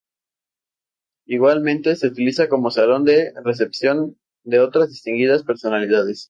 [1.27, 6.19] Igualmente, se utiliza como salón de recepción de otras distinguidas personalidades.